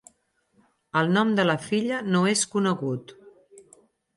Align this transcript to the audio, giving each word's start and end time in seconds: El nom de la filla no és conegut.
El 1.01 1.11
nom 1.17 1.35
de 1.39 1.45
la 1.49 1.57
filla 1.67 2.01
no 2.15 2.25
és 2.33 2.43
conegut. 2.55 3.17